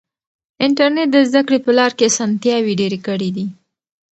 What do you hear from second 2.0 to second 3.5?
اسانتیاوې ډېرې کړې دي.